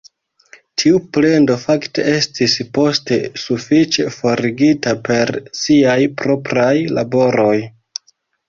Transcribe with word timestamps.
Tiu 0.83 1.01
plendo 1.17 1.57
fakte 1.63 2.05
estis 2.13 2.55
poste 2.79 3.19
sufiĉe 3.43 4.07
forigita 4.17 4.97
per 5.11 5.33
siaj 5.61 5.99
propraj 6.23 6.73
laboroj. 7.01 7.57